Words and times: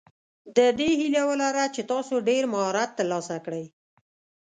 د 0.57 0.59
دې 0.79 0.89
هیله 0.99 1.21
ولره 1.29 1.65
چې 1.75 1.81
تاسو 1.91 2.13
ډېر 2.29 2.43
مهارت 2.53 2.89
ترلاسه 2.99 3.35
کړئ. 3.45 3.65